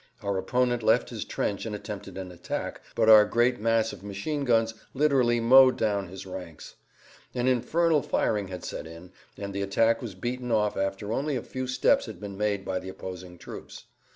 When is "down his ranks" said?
5.77-6.73